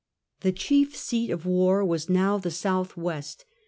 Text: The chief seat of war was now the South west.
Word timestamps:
The 0.39 0.51
chief 0.51 0.95
seat 0.97 1.29
of 1.29 1.45
war 1.45 1.85
was 1.85 2.09
now 2.09 2.39
the 2.39 2.49
South 2.49 2.97
west. 2.97 3.45